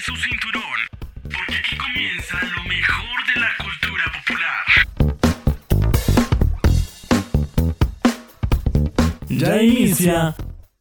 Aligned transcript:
su 0.00 0.16
cinturón, 0.16 0.62
porque 1.22 1.56
aquí 1.56 1.76
comienza 1.76 2.38
lo 2.56 2.64
mejor 2.64 3.26
de 3.34 3.40
la 3.40 3.50
cultura 3.58 4.04
popular. 4.16 4.64
Ya 9.28 9.62
inicia 9.62 10.34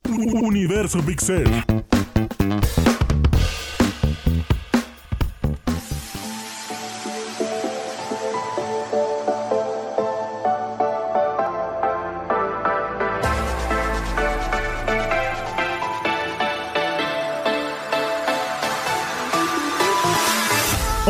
Universo 0.05 1.05
Pixel. 1.05 1.43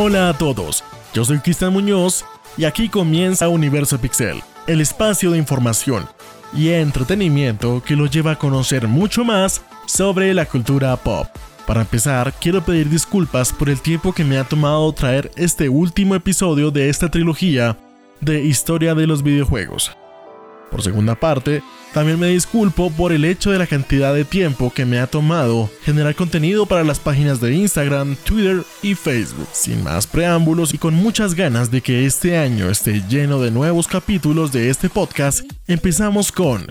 Hola 0.09 0.29
a 0.29 0.33
todos, 0.33 0.83
yo 1.13 1.23
soy 1.23 1.37
Cristian 1.37 1.71
Muñoz 1.71 2.25
y 2.57 2.63
aquí 2.63 2.89
comienza 2.89 3.47
Universo 3.47 3.99
Pixel, 4.01 4.41
el 4.65 4.81
espacio 4.81 5.29
de 5.29 5.37
información 5.37 6.07
y 6.51 6.69
entretenimiento 6.69 7.83
que 7.85 7.95
lo 7.95 8.07
lleva 8.07 8.31
a 8.31 8.39
conocer 8.39 8.87
mucho 8.87 9.23
más 9.23 9.61
sobre 9.85 10.33
la 10.33 10.47
cultura 10.47 10.97
pop. 10.97 11.27
Para 11.67 11.81
empezar, 11.81 12.33
quiero 12.41 12.65
pedir 12.65 12.89
disculpas 12.89 13.53
por 13.53 13.69
el 13.69 13.81
tiempo 13.81 14.11
que 14.11 14.23
me 14.23 14.39
ha 14.39 14.45
tomado 14.45 14.91
traer 14.93 15.29
este 15.35 15.69
último 15.69 16.15
episodio 16.15 16.71
de 16.71 16.89
esta 16.89 17.11
trilogía 17.11 17.77
de 18.19 18.43
historia 18.43 18.95
de 18.95 19.05
los 19.05 19.21
videojuegos. 19.21 19.95
Por 20.69 20.83
segunda 20.83 21.15
parte, 21.15 21.63
también 21.93 22.19
me 22.19 22.27
disculpo 22.27 22.91
por 22.91 23.11
el 23.11 23.25
hecho 23.25 23.51
de 23.51 23.57
la 23.57 23.65
cantidad 23.65 24.13
de 24.13 24.23
tiempo 24.23 24.71
que 24.71 24.85
me 24.85 24.99
ha 24.99 25.07
tomado 25.07 25.69
generar 25.83 26.13
contenido 26.15 26.67
para 26.67 26.83
las 26.83 26.99
páginas 26.99 27.41
de 27.41 27.53
Instagram, 27.53 28.15
Twitter 28.17 28.63
y 28.83 28.93
Facebook. 28.93 29.47
Sin 29.51 29.83
más 29.83 30.05
preámbulos 30.05 30.73
y 30.73 30.77
con 30.77 30.93
muchas 30.93 31.33
ganas 31.33 31.71
de 31.71 31.81
que 31.81 32.05
este 32.05 32.37
año 32.37 32.69
esté 32.69 33.01
lleno 33.09 33.41
de 33.41 33.49
nuevos 33.49 33.87
capítulos 33.87 34.51
de 34.51 34.69
este 34.69 34.89
podcast, 34.89 35.41
empezamos 35.67 36.31
con... 36.31 36.67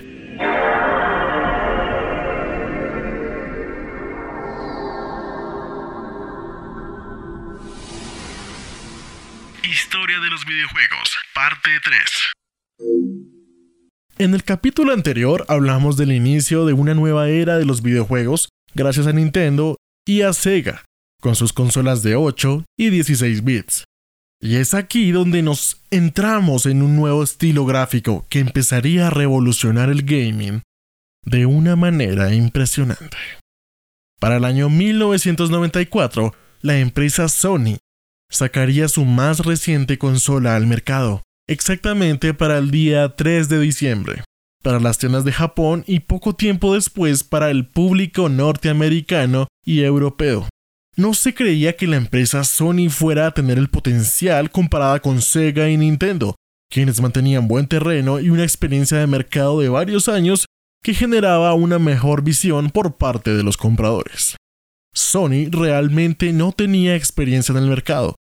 Historia 9.64 10.20
de 10.20 10.30
los 10.30 10.45
videojuegos, 10.45 11.17
parte 11.34 11.70
3. 11.83 12.38
En 14.20 14.34
el 14.34 14.42
capítulo 14.42 14.92
anterior 14.92 15.44
hablamos 15.47 15.97
del 15.97 16.11
inicio 16.11 16.66
de 16.66 16.72
una 16.72 16.92
nueva 16.92 17.28
era 17.28 17.56
de 17.56 17.64
los 17.64 17.83
videojuegos 17.83 18.48
gracias 18.74 19.06
a 19.06 19.12
Nintendo 19.12 19.77
y 20.05 20.22
a 20.22 20.33
Sega, 20.33 20.84
con 21.22 21.36
sus 21.36 21.52
consolas 21.52 22.02
de 22.02 22.16
8 22.16 22.64
y 22.77 22.91
16 22.91 23.44
bits. 23.44 23.84
Y 24.41 24.56
es 24.56 24.74
aquí 24.74 25.12
donde 25.12 25.42
nos 25.42 25.83
entramos 25.92 26.66
en 26.66 26.83
un 26.83 26.96
nuevo 26.96 27.22
estilo 27.22 27.64
gráfico 27.64 28.27
que 28.28 28.41
empezaría 28.41 29.06
a 29.06 29.11
revolucionar 29.11 29.89
el 29.89 30.02
gaming 30.02 30.62
de 31.24 31.46
una 31.46 31.77
manera 31.77 32.34
impresionante. 32.34 33.16
Para 34.19 34.39
el 34.39 34.44
año 34.44 34.69
1994, 34.69 36.34
la 36.62 36.78
empresa 36.80 37.28
Sony 37.28 37.78
sacaría 38.28 38.89
su 38.89 39.05
más 39.05 39.46
reciente 39.46 39.96
consola 39.96 40.56
al 40.56 40.66
mercado, 40.66 41.22
exactamente 41.49 42.35
para 42.35 42.59
el 42.59 42.71
día 42.71 43.17
3 43.17 43.49
de 43.49 43.59
diciembre, 43.59 44.23
para 44.63 44.79
las 44.79 44.99
tiendas 44.99 45.25
de 45.25 45.33
Japón 45.33 45.83
y 45.87 46.01
poco 46.01 46.35
tiempo 46.35 46.75
después 46.75 47.25
para 47.25 47.51
el 47.51 47.67
público 47.67 48.29
norteamericano 48.29 49.49
y 49.65 49.83
europeo. 49.83 50.47
No 50.97 51.15
se 51.15 51.35
creía 51.35 51.77
que 51.77 51.87
la 51.87 51.97
empresa 51.97 52.45
Sony 52.45 52.91
fuera 52.91 53.27
a 53.27 53.31
tener 53.31 53.57
el 53.59 53.69
potencial 53.69 54.51
comparada 54.51 55.01
con 55.01 55.23
Sega 55.23 55.69
y 55.71 55.77
Nintendo, 55.77 56.35
quienes 56.70 57.01
mantenían 57.01 57.48
buen 57.48 57.67
terreno 57.67 58.20
y 58.20 58.31
una 58.31 58.42
experiencia 58.42 58.98
de 58.98 59.07
mercado 59.07 59.61
de 59.61 59.69
varios 59.69 60.08
años 60.08 60.47
que 60.83 60.95
generaba 60.95 61.55
una 61.55 61.79
mejor 61.79 62.23
visión 62.23 62.70
por 62.70 62.97
parte 62.97 63.35
de 63.35 63.42
los 63.42 63.57
compradores. 63.57 64.37
Sony 64.92 65.48
realmente 65.51 66.33
no 66.33 66.53
tenía 66.53 66.97
experiencia 66.97 67.53
en 67.53 67.63
el 67.63 67.69
mercado, 67.69 68.17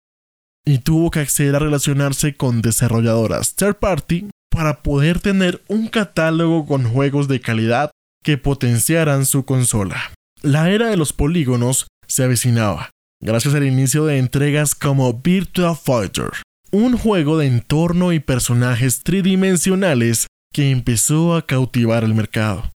y 0.66 0.80
tuvo 0.80 1.12
que 1.12 1.20
acceder 1.20 1.56
a 1.56 1.60
relacionarse 1.60 2.36
con 2.36 2.62
desarrolladoras 2.62 3.56
third 3.56 3.76
party 3.76 4.30
para 4.50 4.82
poder 4.82 5.20
tener 5.20 5.64
un 5.68 5.88
catálogo 5.88 6.66
con 6.66 6.86
juegos 6.86 7.28
de 7.28 7.40
calidad 7.40 7.92
que 8.24 8.38
potenciaran 8.38 9.26
su 9.26 9.46
consola. 9.46 10.12
La 10.42 10.72
era 10.72 10.90
de 10.90 10.98
los 10.98 11.14
polígonos 11.14 11.88
se 12.08 12.24
avecinaba, 12.24 12.90
gracias 13.22 13.54
al 13.54 13.66
inicio 13.66 14.06
de 14.06 14.18
entregas 14.18 14.74
como 14.74 15.14
Virtua 15.14 15.76
Fighter, 15.76 16.32
un 16.72 16.98
juego 16.98 17.38
de 17.38 17.48
entorno 17.48 18.14
y 18.14 18.20
personajes 18.20 19.04
tridimensionales 19.04 20.28
que 20.52 20.72
empezó 20.72 21.36
a 21.36 21.46
cautivar 21.46 22.04
el 22.04 22.16
mercado. 22.16 22.72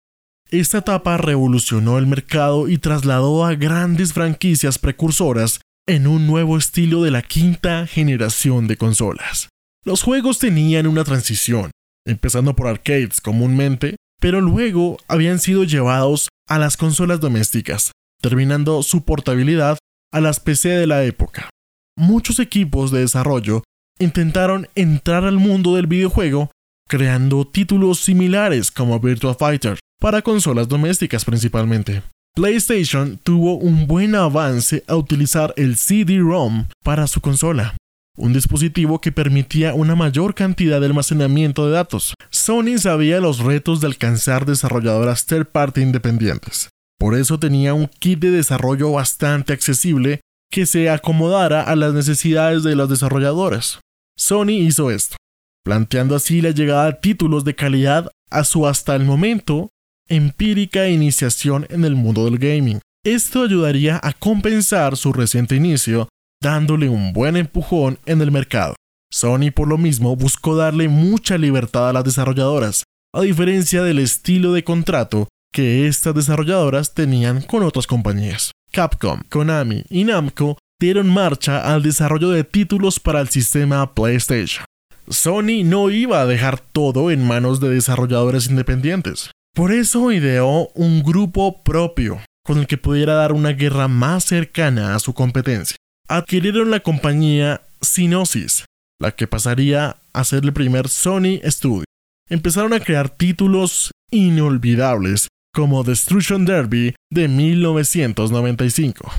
Esta 0.52 0.80
etapa 0.80 1.18
revolucionó 1.18 1.98
el 1.98 2.08
mercado 2.08 2.68
y 2.68 2.78
trasladó 2.78 3.46
a 3.46 3.56
grandes 3.56 4.14
franquicias 4.14 4.80
precursoras 4.80 5.62
en 5.90 6.06
un 6.06 6.28
nuevo 6.28 6.56
estilo 6.56 7.02
de 7.02 7.10
la 7.10 7.24
quinta 7.24 7.88
generación 7.88 8.68
de 8.68 8.78
consolas. 8.78 9.50
Los 9.84 10.04
juegos 10.04 10.38
tenían 10.38 10.86
una 10.86 11.04
transición, 11.04 11.72
empezando 12.06 12.56
por 12.56 12.68
arcades 12.68 13.22
comúnmente, 13.22 13.96
pero 14.22 14.40
luego 14.40 14.98
habían 15.08 15.40
sido 15.40 15.64
llevados 15.64 16.30
a 16.48 16.60
las 16.60 16.78
consolas 16.78 17.20
domésticas, 17.20 17.92
terminando 18.22 18.84
su 18.84 19.04
portabilidad 19.04 19.80
a 20.14 20.22
las 20.22 20.40
PC 20.40 20.70
de 20.70 20.86
la 20.86 21.04
época. 21.06 21.50
Muchos 21.98 22.38
equipos 22.38 22.92
de 22.92 23.00
desarrollo 23.00 23.64
intentaron 23.98 24.68
entrar 24.76 25.26
al 25.26 25.38
mundo 25.38 25.76
del 25.76 25.88
videojuego 25.88 26.52
creando 26.88 27.48
títulos 27.48 28.00
similares 28.00 28.70
como 28.70 29.00
Virtua 29.00 29.34
Fighter 29.34 29.80
para 30.00 30.22
consolas 30.22 30.68
domésticas 30.68 31.26
principalmente. 31.26 32.04
PlayStation 32.40 33.20
tuvo 33.22 33.58
un 33.58 33.86
buen 33.86 34.16
avance 34.16 34.86
a 34.88 34.96
utilizar 34.96 35.54
el 35.58 35.76
CD-ROM 35.76 36.68
para 36.86 37.06
su 37.06 37.20
consola, 37.20 37.76
un 38.16 38.32
dispositivo 38.32 39.02
que 39.02 39.12
permitía 39.12 39.74
una 39.74 39.94
mayor 39.94 40.34
cantidad 40.34 40.80
de 40.80 40.86
almacenamiento 40.86 41.66
de 41.66 41.74
datos. 41.74 42.14
Sony 42.30 42.78
sabía 42.78 43.20
los 43.20 43.40
retos 43.40 43.82
de 43.82 43.88
alcanzar 43.88 44.46
desarrolladoras 44.46 45.26
third 45.26 45.48
party 45.48 45.82
independientes. 45.82 46.70
Por 46.98 47.16
eso 47.16 47.40
tenía 47.40 47.74
un 47.74 47.88
kit 47.88 48.20
de 48.20 48.32
desarrollo 48.32 48.94
bastante 48.94 49.52
accesible 49.52 50.22
que 50.50 50.66
se 50.66 50.90
acomodara 50.90 51.62
a 51.64 51.76
las 51.76 51.94
necesidades 51.94 52.64
de 52.64 52.74
las 52.78 52.88
desarrolladoras. 52.88 53.82
Sony 54.16 54.52
hizo 54.62 54.92
esto, 54.92 55.18
planteando 55.66 56.16
así 56.16 56.40
la 56.40 56.52
llegada 56.52 56.86
de 56.86 57.00
títulos 57.02 57.44
de 57.44 57.56
calidad 57.56 58.10
a 58.32 58.46
su 58.46 58.66
hasta 58.66 58.96
el 58.96 59.04
momento 59.04 59.72
empírica 60.10 60.90
iniciación 60.90 61.66
en 61.70 61.86
el 61.86 61.96
mundo 61.96 62.26
del 62.26 62.38
gaming. 62.38 62.80
Esto 63.06 63.44
ayudaría 63.44 64.00
a 64.04 64.14
compensar 64.14 64.98
su 64.98 65.14
reciente 65.14 65.56
inicio, 65.56 66.10
dándole 66.42 66.90
un 66.90 67.14
buen 67.14 67.38
empujón 67.38 68.00
en 68.06 68.22
el 68.22 68.32
mercado. 68.32 68.76
Sony 69.12 69.52
por 69.54 69.68
lo 69.68 69.78
mismo 69.78 70.16
buscó 70.16 70.56
darle 70.56 70.90
mucha 70.90 71.38
libertad 71.38 71.90
a 71.90 71.94
las 71.94 72.04
desarrolladoras, 72.04 72.84
a 73.14 73.22
diferencia 73.22 73.84
del 73.84 74.00
estilo 74.00 74.54
de 74.54 74.64
contrato 74.64 75.28
que 75.52 75.88
estas 75.88 76.14
desarrolladoras 76.14 76.94
tenían 76.94 77.42
con 77.42 77.64
otras 77.64 77.88
compañías. 77.88 78.52
Capcom, 78.72 79.22
Konami 79.30 79.84
y 79.90 80.04
Namco 80.04 80.58
dieron 80.80 81.10
marcha 81.10 81.74
al 81.74 81.82
desarrollo 81.82 82.30
de 82.30 82.44
títulos 82.44 83.00
para 83.00 83.20
el 83.20 83.30
sistema 83.30 83.94
PlayStation. 83.94 84.66
Sony 85.10 85.64
no 85.64 85.90
iba 85.90 86.22
a 86.22 86.28
dejar 86.28 86.60
todo 86.60 87.10
en 87.10 87.26
manos 87.26 87.60
de 87.60 87.70
desarrolladores 87.70 88.48
independientes. 88.48 89.32
Por 89.54 89.72
eso 89.72 90.12
ideó 90.12 90.70
un 90.76 91.04
grupo 91.04 91.64
propio 91.64 92.22
con 92.46 92.60
el 92.60 92.68
que 92.68 92.78
pudiera 92.78 93.14
dar 93.14 93.32
una 93.32 93.52
guerra 93.52 93.88
más 93.88 94.26
cercana 94.26 94.96
a 94.96 95.00
su 95.00 95.14
competencia. 95.14 95.76
Adquirieron 96.08 96.72
la 96.72 96.80
compañía 96.80 97.62
Synosis, 97.82 98.66
la 99.00 99.12
que 99.12 99.28
pasaría 99.28 99.98
a 100.14 100.24
ser 100.24 100.44
el 100.44 100.54
primer 100.54 100.90
Sony 100.90 101.40
Studio. 101.46 101.86
Empezaron 102.30 102.74
a 102.74 102.80
crear 102.80 103.10
títulos 103.10 103.92
inolvidables 104.12 105.28
como 105.54 105.84
Destruction 105.84 106.46
Derby 106.46 106.96
de 107.12 107.28
1995. 107.28 109.14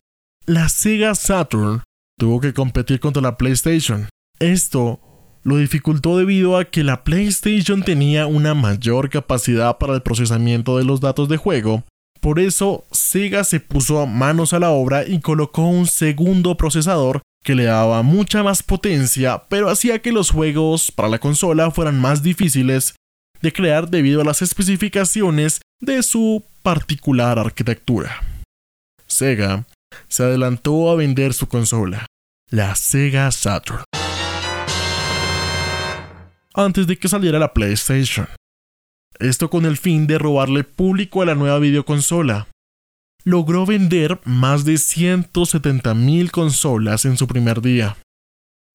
La 0.46 0.68
Sega 0.68 1.14
Saturn 1.14 1.82
tuvo 2.18 2.40
que 2.40 2.52
competir 2.52 3.00
contra 3.00 3.22
la 3.22 3.36
PlayStation. 3.36 4.08
Esto 4.38 5.00
lo 5.42 5.56
dificultó 5.56 6.18
debido 6.18 6.56
a 6.56 6.64
que 6.64 6.84
la 6.84 7.04
PlayStation 7.04 7.82
tenía 7.82 8.26
una 8.26 8.54
mayor 8.54 9.08
capacidad 9.10 9.78
para 9.78 9.94
el 9.94 10.02
procesamiento 10.02 10.78
de 10.78 10.84
los 10.84 11.00
datos 11.00 11.28
de 11.28 11.36
juego. 11.36 11.84
Por 12.20 12.38
eso, 12.38 12.84
Sega 12.90 13.44
se 13.44 13.60
puso 13.60 14.06
manos 14.06 14.52
a 14.52 14.58
la 14.58 14.70
obra 14.70 15.06
y 15.06 15.20
colocó 15.20 15.62
un 15.62 15.86
segundo 15.86 16.56
procesador 16.56 17.22
que 17.42 17.54
le 17.54 17.64
daba 17.64 18.02
mucha 18.02 18.42
más 18.42 18.62
potencia, 18.62 19.42
pero 19.48 19.70
hacía 19.70 20.00
que 20.00 20.12
los 20.12 20.30
juegos 20.30 20.92
para 20.92 21.08
la 21.08 21.18
consola 21.18 21.70
fueran 21.70 21.98
más 21.98 22.22
difíciles 22.22 22.94
de 23.40 23.52
crear 23.52 23.88
debido 23.88 24.20
a 24.20 24.24
las 24.24 24.42
especificaciones 24.42 25.62
de 25.80 26.02
su 26.02 26.44
particular 26.62 27.38
arquitectura. 27.38 28.20
Sega 29.06 29.66
se 30.08 30.22
adelantó 30.22 30.90
a 30.90 30.94
vender 30.94 31.32
su 31.32 31.48
consola, 31.48 32.06
la 32.50 32.76
Sega 32.76 33.30
Saturn, 33.32 33.82
antes 36.54 36.86
de 36.86 36.98
que 36.98 37.08
saliera 37.08 37.38
la 37.38 37.52
PlayStation. 37.52 38.28
Esto 39.18 39.50
con 39.50 39.66
el 39.66 39.76
fin 39.76 40.06
de 40.06 40.18
robarle 40.18 40.64
público 40.64 41.22
a 41.22 41.26
la 41.26 41.34
nueva 41.34 41.58
videoconsola. 41.58 42.48
Logró 43.22 43.66
vender 43.66 44.18
más 44.24 44.64
de 44.64 44.74
170.000 44.74 46.30
consolas 46.30 47.04
en 47.04 47.18
su 47.18 47.26
primer 47.26 47.60
día. 47.60 47.98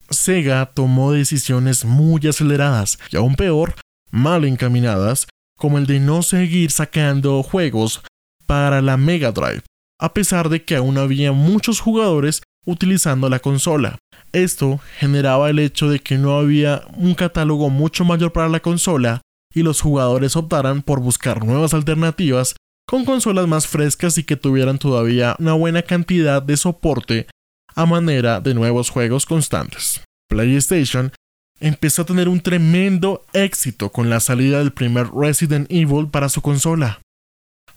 Sega 0.10 0.68
tomó 0.68 1.14
decisiones 1.14 1.84
muy 1.84 2.28
aceleradas 2.28 3.00
y 3.10 3.18
aún 3.18 3.36
peor, 3.36 3.74
mal 4.12 4.46
encaminadas, 4.46 5.28
como 5.58 5.80
el 5.80 5.88
de 5.88 6.00
no 6.00 6.22
seguir 6.22 6.70
sacando 6.70 7.42
juegos 7.42 8.04
para 8.46 8.84
la 8.84 8.98
Mega 8.98 9.32
Drive, 9.32 9.64
a 10.00 10.14
pesar 10.14 10.50
de 10.50 10.64
que 10.64 10.76
aún 10.76 11.00
había 11.00 11.32
muchos 11.32 11.80
jugadores 11.80 12.44
utilizando 12.66 13.30
la 13.30 13.40
consola. 13.40 13.98
Esto 14.36 14.82
generaba 14.98 15.50
el 15.50 15.60
hecho 15.60 15.90
de 15.90 16.00
que 16.00 16.18
no 16.18 16.38
había 16.38 16.84
un 16.98 17.16
catálogo 17.16 17.70
mucho 17.70 18.04
mayor 18.04 18.34
para 18.34 18.50
la 18.50 18.60
consola 18.60 19.22
y 19.54 19.64
los 19.64 19.80
jugadores 19.80 20.36
optaran 20.36 20.82
por 20.82 21.00
buscar 21.00 21.46
nuevas 21.46 21.74
alternativas 21.74 22.58
con 22.86 23.06
consolas 23.06 23.48
más 23.48 23.66
frescas 23.66 24.18
y 24.18 24.26
que 24.26 24.36
tuvieran 24.36 24.78
todavía 24.78 25.38
una 25.40 25.54
buena 25.54 25.84
cantidad 25.84 26.44
de 26.44 26.58
soporte 26.58 27.28
a 27.76 27.86
manera 27.86 28.42
de 28.42 28.54
nuevos 28.54 28.90
juegos 28.90 29.26
constantes. 29.26 30.02
PlayStation 30.28 31.14
empezó 31.62 32.02
a 32.02 32.06
tener 32.06 32.28
un 32.28 32.42
tremendo 32.42 33.24
éxito 33.32 33.90
con 33.90 34.10
la 34.10 34.20
salida 34.20 34.58
del 34.58 34.74
primer 34.74 35.08
Resident 35.16 35.66
Evil 35.72 36.10
para 36.10 36.28
su 36.28 36.42
consola, 36.42 37.00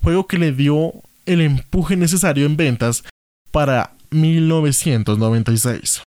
juego 0.03 0.27
que 0.27 0.39
le 0.39 0.51
dio 0.51 0.93
el 1.25 1.41
empuje 1.41 1.95
necesario 1.95 2.47
en 2.47 2.57
ventas 2.57 3.05
para 3.53 3.93
1996. 4.11 6.03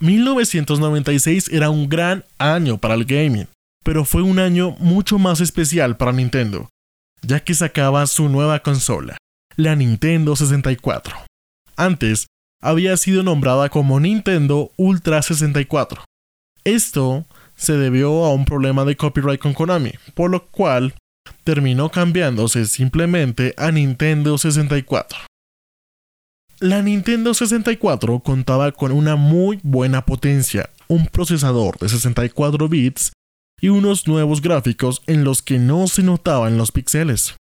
1996 0.00 1.50
era 1.50 1.70
un 1.70 1.88
gran 1.88 2.24
año 2.38 2.78
para 2.78 2.94
el 2.94 3.04
gaming, 3.04 3.48
pero 3.84 4.04
fue 4.04 4.22
un 4.22 4.38
año 4.38 4.76
mucho 4.78 5.18
más 5.18 5.40
especial 5.40 5.96
para 5.96 6.12
Nintendo, 6.12 6.68
ya 7.22 7.40
que 7.40 7.54
sacaba 7.54 8.06
su 8.06 8.28
nueva 8.28 8.60
consola, 8.60 9.16
la 9.56 9.76
Nintendo 9.76 10.36
64. 10.36 11.16
Antes, 11.76 12.26
había 12.60 12.96
sido 12.96 13.22
nombrada 13.22 13.68
como 13.68 14.00
Nintendo 14.00 14.72
Ultra 14.76 15.22
64. 15.22 16.04
Esto 16.64 17.24
se 17.54 17.76
debió 17.76 18.24
a 18.24 18.32
un 18.32 18.44
problema 18.44 18.84
de 18.84 18.96
copyright 18.96 19.40
con 19.40 19.54
Konami, 19.54 19.92
por 20.14 20.30
lo 20.30 20.46
cual 20.48 20.94
terminó 21.44 21.90
cambiándose 21.90 22.66
simplemente 22.66 23.54
a 23.56 23.70
Nintendo 23.70 24.38
64. 24.38 25.18
La 26.60 26.82
Nintendo 26.82 27.34
64 27.34 28.18
contaba 28.18 28.72
con 28.72 28.90
una 28.90 29.14
muy 29.14 29.60
buena 29.62 30.04
potencia, 30.04 30.70
un 30.88 31.06
procesador 31.06 31.78
de 31.78 31.88
64 31.88 32.68
bits 32.68 33.12
y 33.60 33.68
unos 33.68 34.08
nuevos 34.08 34.42
gráficos 34.42 35.00
en 35.06 35.22
los 35.22 35.40
que 35.40 35.60
no 35.60 35.86
se 35.86 36.02
notaban 36.02 36.58
los 36.58 36.72
píxeles. 36.72 37.36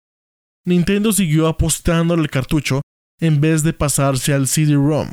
Nintendo 0.65 1.13
siguió 1.13 1.47
apostando 1.47 2.15
al 2.15 2.27
cartucho 2.27 2.81
en 3.19 3.39
vez 3.39 3.61
de 3.61 3.73
pasarse 3.73 4.33
al 4.33 4.47
CD-ROM. 4.47 5.11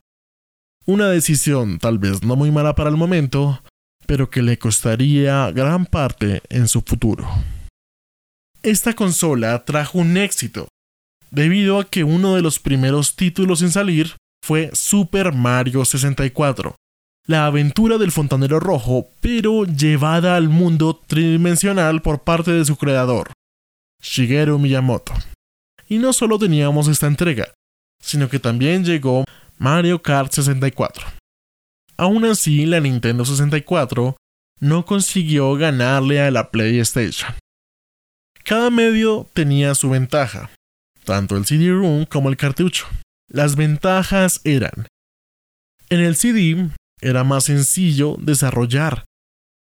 Una 0.86 1.10
decisión 1.10 1.78
tal 1.78 1.98
vez 1.98 2.22
no 2.22 2.36
muy 2.36 2.50
mala 2.50 2.74
para 2.74 2.88
el 2.88 2.96
momento, 2.96 3.62
pero 4.06 4.30
que 4.30 4.40
le 4.40 4.58
costaría 4.58 5.50
gran 5.50 5.84
parte 5.84 6.40
en 6.48 6.68
su 6.68 6.80
futuro. 6.80 7.28
Esta 8.62 8.94
consola 8.94 9.62
trajo 9.66 9.98
un 9.98 10.16
éxito, 10.16 10.68
debido 11.30 11.78
a 11.78 11.84
que 11.84 12.04
uno 12.04 12.34
de 12.34 12.42
los 12.42 12.58
primeros 12.58 13.16
títulos 13.16 13.62
en 13.62 13.70
salir 13.70 14.16
fue 14.42 14.70
Super 14.72 15.32
Mario 15.32 15.84
64, 15.84 16.74
la 17.26 17.46
aventura 17.46 17.98
del 17.98 18.12
fontanero 18.12 18.58
rojo, 18.58 19.08
pero 19.20 19.64
llevada 19.64 20.36
al 20.36 20.48
mundo 20.48 21.00
tridimensional 21.06 22.02
por 22.02 22.22
parte 22.22 22.50
de 22.50 22.64
su 22.64 22.76
creador, 22.76 23.32
Shigeru 24.02 24.58
Miyamoto. 24.58 25.12
Y 25.88 25.98
no 25.98 26.12
solo 26.12 26.38
teníamos 26.38 26.88
esta 26.88 27.06
entrega, 27.06 27.52
sino 28.00 28.28
que 28.28 28.38
también 28.38 28.84
llegó 28.84 29.24
Mario 29.58 30.02
Kart 30.02 30.32
64. 30.32 31.06
Aún 31.96 32.24
así, 32.24 32.64
la 32.64 32.80
Nintendo 32.80 33.24
64 33.24 34.16
no 34.60 34.84
consiguió 34.86 35.54
ganarle 35.54 36.20
a 36.20 36.30
la 36.30 36.50
PlayStation. 36.50 37.34
Cada 38.42 38.70
medio 38.70 39.28
tenía 39.34 39.74
su 39.74 39.90
ventaja, 39.90 40.50
tanto 41.04 41.36
el 41.36 41.46
CD-ROOM 41.46 42.06
como 42.06 42.28
el 42.28 42.36
cartucho. 42.36 42.86
Las 43.28 43.56
ventajas 43.56 44.40
eran, 44.44 44.86
en 45.90 45.98
el 45.98 46.14
CD 46.14 46.70
era 47.00 47.24
más 47.24 47.44
sencillo 47.44 48.16
desarrollar. 48.20 49.04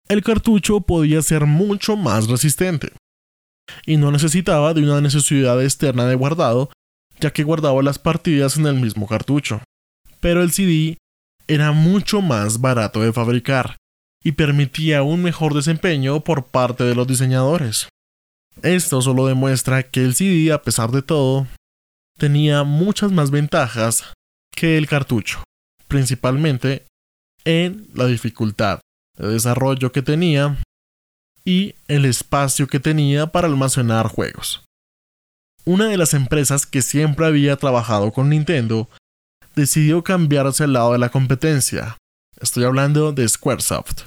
El 0.09 0.21
cartucho 0.21 0.81
podía 0.81 1.21
ser 1.21 1.45
mucho 1.45 1.95
más 1.95 2.27
resistente 2.27 2.91
y 3.85 3.95
no 3.95 4.11
necesitaba 4.11 4.73
de 4.73 4.81
una 4.81 4.99
necesidad 4.99 5.63
externa 5.63 6.07
de 6.07 6.15
guardado, 6.15 6.71
ya 7.21 7.31
que 7.31 7.43
guardaba 7.43 7.81
las 7.83 7.99
partidas 7.99 8.57
en 8.57 8.65
el 8.65 8.75
mismo 8.75 9.07
cartucho. 9.07 9.61
Pero 10.19 10.43
el 10.43 10.51
CD 10.51 10.97
era 11.47 11.71
mucho 11.71 12.21
más 12.21 12.59
barato 12.59 13.01
de 13.01 13.13
fabricar 13.13 13.77
y 14.21 14.33
permitía 14.33 15.03
un 15.03 15.23
mejor 15.23 15.53
desempeño 15.53 16.19
por 16.21 16.47
parte 16.47 16.83
de 16.83 16.95
los 16.95 17.07
diseñadores. 17.07 17.87
Esto 18.63 19.01
solo 19.01 19.25
demuestra 19.25 19.83
que 19.83 20.03
el 20.03 20.15
CD, 20.15 20.51
a 20.51 20.61
pesar 20.61 20.91
de 20.91 21.01
todo, 21.01 21.47
tenía 22.17 22.63
muchas 22.63 23.11
más 23.11 23.31
ventajas 23.31 24.13
que 24.51 24.77
el 24.77 24.87
cartucho, 24.87 25.43
principalmente 25.87 26.85
en 27.45 27.87
la 27.93 28.05
dificultad 28.05 28.79
de 29.17 29.27
desarrollo 29.27 29.91
que 29.91 30.01
tenía 30.01 30.57
y 31.45 31.75
el 31.87 32.05
espacio 32.05 32.67
que 32.67 32.79
tenía 32.79 33.27
para 33.27 33.47
almacenar 33.47 34.07
juegos. 34.07 34.63
Una 35.65 35.87
de 35.87 35.97
las 35.97 36.13
empresas 36.13 36.65
que 36.65 36.81
siempre 36.81 37.25
había 37.25 37.55
trabajado 37.55 38.11
con 38.11 38.29
Nintendo 38.29 38.89
decidió 39.55 40.03
cambiarse 40.03 40.63
al 40.63 40.73
lado 40.73 40.93
de 40.93 40.99
la 40.99 41.09
competencia. 41.09 41.97
Estoy 42.39 42.63
hablando 42.63 43.11
de 43.11 43.27
Squaresoft, 43.27 44.05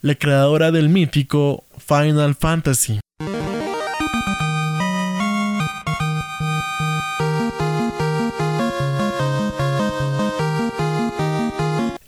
la 0.00 0.14
creadora 0.14 0.70
del 0.70 0.88
mítico 0.88 1.64
Final 1.78 2.34
Fantasy. 2.34 3.00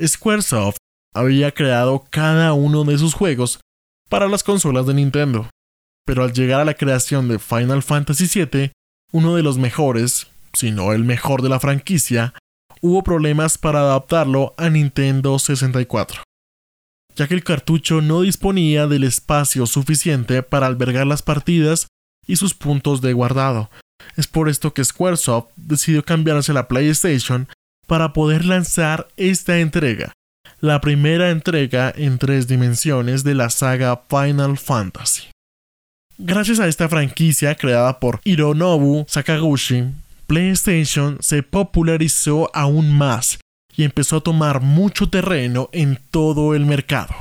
Squaresoft 0.06 0.76
había 1.14 1.52
creado 1.52 2.04
cada 2.10 2.52
uno 2.52 2.84
de 2.84 2.98
sus 2.98 3.14
juegos 3.14 3.60
para 4.08 4.28
las 4.28 4.42
consolas 4.42 4.86
de 4.86 4.94
Nintendo, 4.94 5.48
pero 6.04 6.24
al 6.24 6.32
llegar 6.32 6.60
a 6.60 6.64
la 6.64 6.74
creación 6.74 7.28
de 7.28 7.38
Final 7.38 7.82
Fantasy 7.82 8.26
VII, 8.26 8.72
uno 9.12 9.36
de 9.36 9.42
los 9.42 9.58
mejores, 9.58 10.26
si 10.52 10.70
no 10.70 10.92
el 10.92 11.04
mejor 11.04 11.42
de 11.42 11.48
la 11.48 11.60
franquicia, 11.60 12.34
hubo 12.80 13.02
problemas 13.02 13.58
para 13.58 13.80
adaptarlo 13.80 14.54
a 14.56 14.68
Nintendo 14.68 15.38
64, 15.38 16.22
ya 17.16 17.28
que 17.28 17.34
el 17.34 17.44
cartucho 17.44 18.00
no 18.00 18.22
disponía 18.22 18.86
del 18.86 19.04
espacio 19.04 19.66
suficiente 19.66 20.42
para 20.42 20.66
albergar 20.66 21.06
las 21.06 21.22
partidas 21.22 21.86
y 22.26 22.36
sus 22.36 22.54
puntos 22.54 23.00
de 23.00 23.12
guardado. 23.12 23.70
Es 24.16 24.26
por 24.26 24.48
esto 24.48 24.74
que 24.74 24.84
Squaresoft 24.84 25.48
decidió 25.56 26.04
cambiarse 26.04 26.52
a 26.52 26.54
la 26.54 26.68
PlayStation 26.68 27.48
para 27.86 28.12
poder 28.12 28.44
lanzar 28.44 29.08
esta 29.16 29.58
entrega, 29.58 30.12
la 30.60 30.80
primera 30.80 31.30
entrega 31.30 31.92
en 31.94 32.18
tres 32.18 32.48
dimensiones 32.48 33.24
de 33.24 33.34
la 33.34 33.50
saga 33.50 34.02
Final 34.08 34.58
Fantasy. 34.58 35.24
Gracias 36.18 36.60
a 36.60 36.68
esta 36.68 36.88
franquicia 36.88 37.54
creada 37.56 37.98
por 37.98 38.20
Hironobu 38.24 39.04
Sakaguchi, 39.08 39.84
PlayStation 40.26 41.18
se 41.20 41.42
popularizó 41.42 42.50
aún 42.54 42.96
más 42.96 43.38
y 43.76 43.84
empezó 43.84 44.16
a 44.16 44.20
tomar 44.20 44.60
mucho 44.60 45.08
terreno 45.10 45.68
en 45.72 45.98
todo 46.10 46.54
el 46.54 46.64
mercado. 46.64 47.14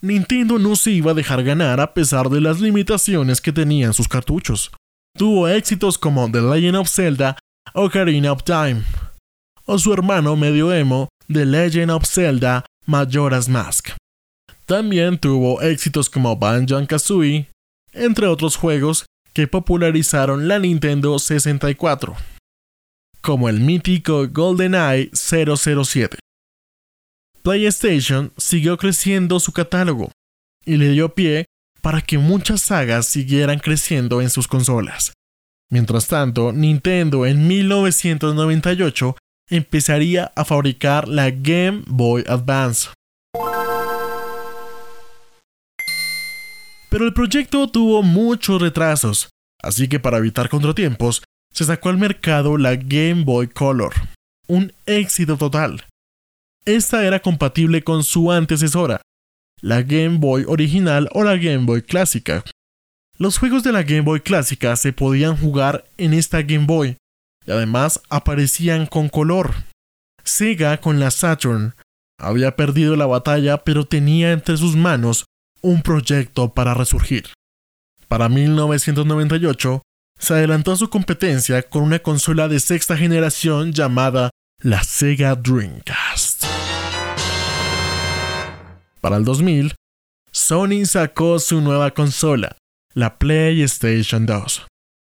Nintendo 0.00 0.58
no 0.58 0.76
se 0.76 0.90
iba 0.90 1.12
a 1.12 1.14
dejar 1.14 1.42
ganar 1.42 1.80
a 1.80 1.94
pesar 1.94 2.28
de 2.28 2.40
las 2.40 2.60
limitaciones 2.60 3.40
que 3.40 3.52
tenían 3.52 3.94
sus 3.94 4.06
cartuchos. 4.06 4.70
Tuvo 5.16 5.48
éxitos 5.48 5.96
como 5.96 6.30
The 6.30 6.42
Legend 6.42 6.76
of 6.76 6.90
Zelda 6.90 7.38
o 7.72 7.86
Ocarina 7.86 8.30
of 8.30 8.44
Time, 8.44 8.82
o 9.66 9.78
su 9.78 9.92
hermano 9.92 10.36
medio 10.36 10.72
emo 10.72 11.08
The 11.32 11.44
Legend 11.44 11.90
of 11.90 12.06
Zelda 12.06 12.64
Majora's 12.86 13.48
Mask. 13.48 13.90
También 14.66 15.18
tuvo 15.18 15.60
éxitos 15.62 16.08
como 16.08 16.36
Banjo-Kazooie, 16.36 17.48
entre 17.92 18.26
otros 18.26 18.56
juegos 18.56 19.06
que 19.32 19.46
popularizaron 19.46 20.48
la 20.48 20.58
Nintendo 20.58 21.18
64, 21.18 22.16
como 23.20 23.48
el 23.48 23.60
mítico 23.60 24.28
GoldenEye 24.28 25.10
007. 25.12 26.18
PlayStation 27.42 28.32
siguió 28.38 28.78
creciendo 28.78 29.38
su 29.38 29.52
catálogo 29.52 30.12
y 30.64 30.76
le 30.76 30.90
dio 30.90 31.14
pie 31.14 31.44
para 31.82 32.00
que 32.00 32.16
muchas 32.16 32.62
sagas 32.62 33.06
siguieran 33.06 33.58
creciendo 33.58 34.22
en 34.22 34.30
sus 34.30 34.48
consolas. 34.48 35.12
Mientras 35.70 36.06
tanto, 36.06 36.52
Nintendo 36.52 37.26
en 37.26 37.46
1998 37.46 39.16
empezaría 39.48 40.32
a 40.34 40.44
fabricar 40.44 41.08
la 41.08 41.30
Game 41.30 41.82
Boy 41.86 42.24
Advance. 42.26 42.90
Pero 46.90 47.06
el 47.06 47.12
proyecto 47.12 47.68
tuvo 47.68 48.02
muchos 48.02 48.62
retrasos, 48.62 49.28
así 49.60 49.88
que 49.88 49.98
para 49.98 50.18
evitar 50.18 50.48
contratiempos, 50.48 51.24
se 51.52 51.64
sacó 51.64 51.88
al 51.88 51.98
mercado 51.98 52.56
la 52.56 52.76
Game 52.76 53.24
Boy 53.24 53.48
Color, 53.48 53.94
un 54.46 54.72
éxito 54.86 55.36
total. 55.36 55.84
Esta 56.64 57.04
era 57.04 57.20
compatible 57.20 57.82
con 57.82 58.04
su 58.04 58.30
antecesora, 58.30 59.00
la 59.60 59.82
Game 59.82 60.18
Boy 60.18 60.44
original 60.46 61.08
o 61.12 61.24
la 61.24 61.36
Game 61.36 61.64
Boy 61.64 61.82
clásica. 61.82 62.44
Los 63.18 63.38
juegos 63.38 63.62
de 63.64 63.72
la 63.72 63.82
Game 63.82 64.02
Boy 64.02 64.20
clásica 64.20 64.76
se 64.76 64.92
podían 64.92 65.36
jugar 65.36 65.84
en 65.98 66.14
esta 66.14 66.42
Game 66.42 66.66
Boy, 66.66 66.96
y 67.46 67.52
además 67.52 68.00
aparecían 68.08 68.86
con 68.86 69.08
color. 69.08 69.54
Sega 70.22 70.80
con 70.80 71.00
la 71.00 71.10
Saturn 71.10 71.74
había 72.18 72.56
perdido 72.56 72.96
la 72.96 73.06
batalla 73.06 73.58
pero 73.58 73.86
tenía 73.86 74.32
entre 74.32 74.56
sus 74.56 74.76
manos 74.76 75.26
un 75.60 75.82
proyecto 75.82 76.54
para 76.54 76.74
resurgir. 76.74 77.24
Para 78.08 78.28
1998, 78.28 79.82
se 80.18 80.34
adelantó 80.34 80.72
a 80.72 80.76
su 80.76 80.88
competencia 80.90 81.62
con 81.62 81.82
una 81.82 81.98
consola 81.98 82.48
de 82.48 82.60
sexta 82.60 82.96
generación 82.96 83.72
llamada 83.72 84.30
la 84.60 84.82
Sega 84.84 85.34
Dreamcast. 85.34 86.44
Para 89.00 89.16
el 89.16 89.24
2000, 89.24 89.74
Sony 90.30 90.84
sacó 90.86 91.38
su 91.38 91.60
nueva 91.60 91.90
consola, 91.92 92.56
la 92.94 93.18
PlayStation 93.18 94.26
2, 94.26 94.66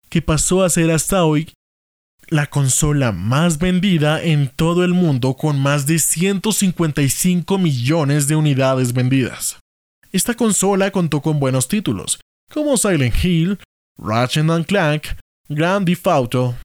que 0.09 0.21
pasó 0.21 0.63
a 0.63 0.69
ser 0.69 0.91
hasta 0.91 1.23
hoy 1.23 1.51
la 2.29 2.47
consola 2.47 3.11
más 3.11 3.57
vendida 3.57 4.21
en 4.21 4.49
todo 4.49 4.83
el 4.83 4.93
mundo 4.93 5.35
con 5.35 5.59
más 5.59 5.85
de 5.85 5.99
155 5.99 7.57
millones 7.57 8.27
de 8.27 8.35
unidades 8.35 8.93
vendidas. 8.93 9.59
Esta 10.11 10.33
consola 10.33 10.91
contó 10.91 11.21
con 11.21 11.39
buenos 11.39 11.67
títulos, 11.67 12.19
como 12.51 12.77
Silent 12.77 13.15
Hill, 13.23 13.59
Ratchet 13.97 14.65
Clank, 14.67 15.07
Grand 15.49 15.85
Theft 15.85 16.07
Auto, 16.07 16.55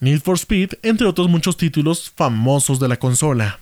Need 0.00 0.20
for 0.20 0.36
Speed, 0.36 0.72
entre 0.82 1.06
otros 1.06 1.28
muchos 1.28 1.56
títulos 1.56 2.10
famosos 2.10 2.80
de 2.80 2.88
la 2.88 2.98
consola. 2.98 3.60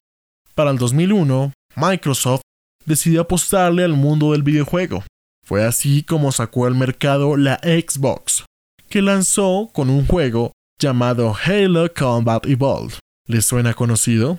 Para 0.54 0.70
el 0.70 0.78
2001, 0.78 1.52
Microsoft 1.76 2.42
decidió 2.84 3.22
apostarle 3.22 3.84
al 3.84 3.92
mundo 3.92 4.32
del 4.32 4.42
videojuego. 4.42 5.04
Fue 5.44 5.64
así 5.64 6.02
como 6.02 6.32
sacó 6.32 6.66
al 6.66 6.74
mercado 6.74 7.36
la 7.36 7.58
Xbox, 7.62 8.44
que 8.88 9.02
lanzó 9.02 9.70
con 9.72 9.90
un 9.90 10.06
juego 10.06 10.52
llamado 10.78 11.34
Halo 11.44 11.92
Combat 11.92 12.46
Evolved. 12.46 12.98
¿Les 13.26 13.44
suena 13.44 13.74
conocido? 13.74 14.38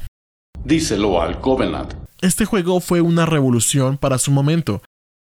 Díselo 0.64 1.22
al 1.22 1.40
Covenant. 1.40 1.94
Este 2.22 2.46
juego 2.46 2.80
fue 2.80 3.02
una 3.02 3.26
revolución 3.26 3.98
para 3.98 4.18
su 4.18 4.32
momento 4.32 4.82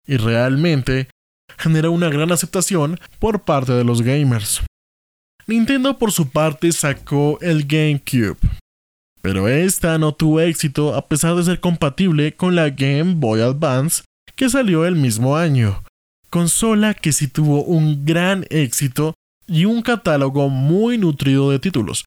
y 0.06 0.16
realmente 0.16 1.08
generó 1.58 1.92
una 1.92 2.08
gran 2.08 2.32
aceptación 2.32 2.98
por 3.18 3.42
parte 3.42 3.72
de 3.72 3.84
los 3.84 4.02
gamers. 4.02 4.62
Nintendo 5.46 5.98
por 5.98 6.12
su 6.12 6.30
parte 6.30 6.72
sacó 6.72 7.38
el 7.40 7.66
GameCube, 7.66 8.38
pero 9.20 9.48
esta 9.48 9.98
no 9.98 10.12
tuvo 10.12 10.40
éxito 10.40 10.94
a 10.94 11.08
pesar 11.08 11.34
de 11.34 11.44
ser 11.44 11.60
compatible 11.60 12.34
con 12.36 12.54
la 12.54 12.70
Game 12.70 13.14
Boy 13.16 13.40
Advance 13.40 14.02
que 14.36 14.48
salió 14.48 14.86
el 14.86 14.96
mismo 14.96 15.36
año, 15.36 15.82
consola 16.30 16.94
que 16.94 17.12
sí 17.12 17.28
tuvo 17.28 17.64
un 17.64 18.04
gran 18.04 18.46
éxito 18.50 19.14
y 19.52 19.66
un 19.66 19.82
catálogo 19.82 20.48
muy 20.48 20.96
nutrido 20.96 21.50
de 21.50 21.58
títulos. 21.58 22.06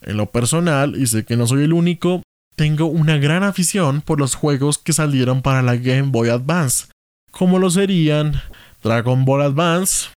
En 0.00 0.16
lo 0.16 0.26
personal, 0.26 0.94
y 0.96 1.08
sé 1.08 1.24
que 1.24 1.36
no 1.36 1.46
soy 1.46 1.64
el 1.64 1.72
único, 1.72 2.22
tengo 2.54 2.86
una 2.86 3.18
gran 3.18 3.42
afición 3.42 4.00
por 4.00 4.20
los 4.20 4.36
juegos 4.36 4.78
que 4.78 4.92
salieron 4.92 5.42
para 5.42 5.60
la 5.62 5.74
Game 5.74 6.10
Boy 6.12 6.28
Advance, 6.28 6.86
como 7.32 7.58
lo 7.58 7.68
serían 7.70 8.40
Dragon 8.80 9.24
Ball 9.24 9.42
Advance, 9.42 10.10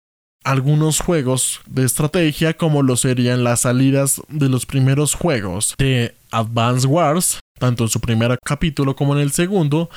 algunos 0.43 0.99
juegos 0.99 1.61
de 1.65 1.83
estrategia 1.83 2.55
como 2.55 2.83
lo 2.83 2.95
serían 2.95 3.43
las 3.43 3.61
salidas 3.61 4.21
de 4.27 4.47
los 4.47 4.67
primeros 4.67 5.15
juegos 5.15 5.73
de 5.79 6.15
Advance 6.29 6.85
Wars, 6.85 7.39
tanto 7.57 7.85
en 7.85 7.89
su 7.89 7.99
primer 7.99 8.37
capítulo 8.45 8.95
como 8.95 9.15
en 9.15 9.21
el 9.21 9.31
segundo, 9.31 9.89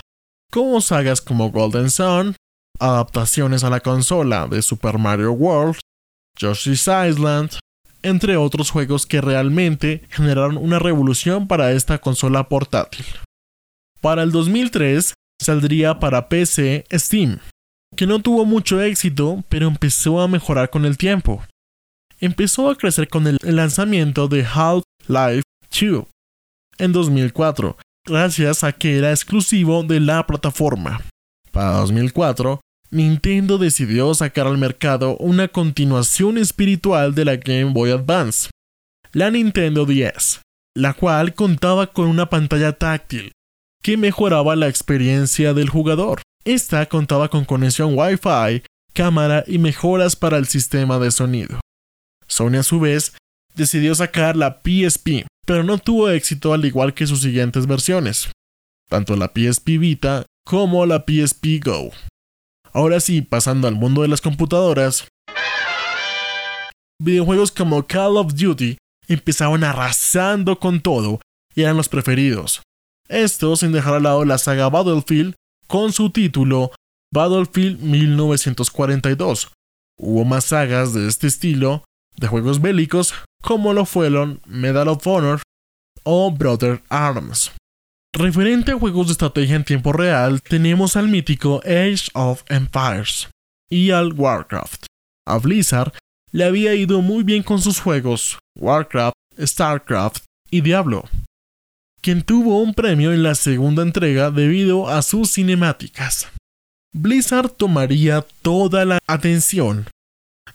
como 0.51 0.81
sagas 0.81 1.21
como 1.21 1.51
Golden 1.51 1.91
Sun, 1.91 2.37
adaptaciones 2.79 3.65
a 3.65 3.71
la 3.71 3.81
consola 3.81 4.49
de 4.49 4.63
Super 4.63 4.97
Mario 4.97 5.33
World, 5.33 5.77
Yoshi's 6.41 6.89
Island, 6.89 7.59
entre 8.03 8.37
otros 8.37 8.71
juegos 8.71 9.07
que 9.07 9.21
realmente 9.21 10.03
generaron 10.09 10.57
una 10.57 10.79
revolución 10.79 11.47
para 11.47 11.73
esta 11.73 11.99
consola 11.99 12.49
portátil. 12.49 13.05
Para 14.01 14.23
el 14.23 14.33
2003 14.33 15.15
saldría 15.41 15.99
para 16.01 16.29
PC 16.29 16.87
Steam, 16.93 17.39
que 17.97 18.07
no 18.07 18.21
tuvo 18.21 18.45
mucho 18.45 18.81
éxito, 18.81 19.45
pero 19.49 19.67
empezó 19.67 20.21
a 20.21 20.29
mejorar 20.29 20.71
con 20.71 20.85
el 20.85 20.97
tiempo. 20.97 21.45
Empezó 22.19 22.71
a 22.71 22.77
crecer 22.77 23.09
con 23.09 23.27
el 23.27 23.39
lanzamiento 23.43 24.29
de 24.29 24.45
Half-Life 24.45 25.43
2 25.81 26.05
en 26.79 26.93
2004, 26.93 27.77
gracias 28.07 28.65
a 28.65 28.73
que 28.73 28.99
era 28.99 29.11
exclusivo 29.11 29.83
de 29.83 30.01
la 30.01 30.27
plataforma. 30.27 31.03
Para 31.53 31.73
2004, 31.73 32.61
Nintendo 32.93 33.57
decidió 33.57 34.13
sacar 34.15 34.49
al 34.49 34.59
mercado 34.59 35.17
una 35.19 35.47
continuación 35.47 36.39
espiritual 36.39 37.15
de 37.15 37.25
la 37.25 37.37
Game 37.37 37.73
Boy 37.73 37.93
Advance, 37.93 38.51
la 39.13 39.31
Nintendo 39.31 39.87
DS, 39.87 40.41
la 40.75 40.95
cual 40.95 41.35
contaba 41.35 41.87
con 41.87 42.09
una 42.09 42.29
pantalla 42.29 42.73
táctil 42.73 43.31
que 43.81 43.97
mejoraba 43.97 44.57
la 44.57 44.69
experiencia 44.69 45.55
del 45.55 45.69
jugador. 45.69 46.21
Esta 46.45 46.85
contaba 46.87 47.29
con 47.29 47.45
conexión 47.45 47.97
Wi-Fi, 47.97 48.65
cámara 48.93 49.45
y 49.47 49.59
mejoras 49.59 50.17
para 50.17 50.37
el 50.37 50.47
sistema 50.47 50.99
de 50.99 51.13
sonido. 51.13 51.61
Sony 52.27 52.57
a 52.59 52.63
su 52.65 52.81
vez 52.81 53.15
decidió 53.55 53.95
sacar 53.95 54.37
la 54.37 54.63
PSP, 54.65 55.27
pero 55.47 55.63
no 55.63 55.79
tuvo 55.79 56.11
éxito 56.11 56.53
al 56.53 56.65
igual 56.65 56.93
que 56.95 57.07
sus 57.07 57.21
siguientes 57.21 57.67
versiones, 57.67 58.31
tanto 58.89 59.15
la 59.15 59.33
PSP 59.33 59.79
Vita 59.79 60.27
como 60.45 60.87
la 60.87 61.05
PSP 61.07 61.65
Go. 61.65 61.93
Ahora 62.73 63.01
sí, 63.01 63.23
pasando 63.23 63.67
al 63.67 63.75
mundo 63.75 64.03
de 64.03 64.09
las 64.09 64.21
computadoras, 64.21 65.09
videojuegos 67.01 67.51
como 67.51 67.87
Call 67.87 68.17
of 68.17 68.35
Duty 68.35 68.79
empezaban 69.09 69.65
arrasando 69.65 70.59
con 70.61 70.81
todo 70.81 71.21
y 71.55 71.63
eran 71.63 71.77
los 71.77 71.89
preferidos. 71.89 72.63
Esto 73.09 73.57
sin 73.57 73.73
dejar 73.73 73.95
al 73.95 74.05
lado 74.05 74.25
la 74.25 74.39
saga 74.39 74.69
Battlefield 74.69 75.35
con 75.67 75.93
su 75.93 76.11
título 76.11 76.71
Battlefield 77.13 77.81
1942. 77.81 79.51
Hubo 79.99 80.25
más 80.25 80.45
sagas 80.45 80.95
de 80.95 81.09
este 81.09 81.27
estilo 81.27 81.85
de 82.17 82.29
juegos 82.29 82.61
bélicos 82.61 83.15
como 83.43 83.73
lo 83.73 83.85
fueron 83.85 84.41
Medal 84.47 84.89
of 84.89 85.05
Honor 85.07 85.43
o 86.05 86.31
Brother 86.31 86.83
Arms. 86.89 87.51
Referente 88.13 88.73
a 88.73 88.79
juegos 88.79 89.07
de 89.07 89.13
estrategia 89.13 89.55
en 89.55 89.65
tiempo 89.65 89.93
real, 89.93 90.43
tenemos 90.43 90.97
al 90.97 91.09
mítico 91.09 91.61
Age 91.65 92.11
of 92.15 92.43
Empires 92.49 93.29
y 93.71 93.93
al 93.93 94.13
Warcraft. 94.13 94.87
A 95.27 95.39
Blizzard 95.39 95.93
le 96.33 96.45
había 96.45 96.75
ido 96.75 97.03
muy 97.03 97.23
bien 97.23 97.45
con 97.45 97.61
sus 97.61 97.79
juegos 97.79 98.39
Warcraft, 98.59 99.15
Starcraft 99.39 100.25
y 100.51 100.61
Diablo, 100.61 101.09
quien 102.03 102.23
tuvo 102.23 102.61
un 102.61 102.75
premio 102.75 103.13
en 103.13 103.23
la 103.23 103.37
segunda 103.37 103.83
entrega 103.83 104.33
debido 104.33 104.89
a 104.89 105.03
sus 105.03 105.33
cinemáticas. 105.33 106.29
Blizzard 106.93 107.51
tomaría 107.51 108.27
toda 108.43 108.85
la 108.85 108.99
atención 109.07 109.87